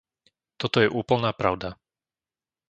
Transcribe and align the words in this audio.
Toto 0.61 0.77
je 0.81 0.89
úplná 1.01 1.29
pravda. 1.41 1.69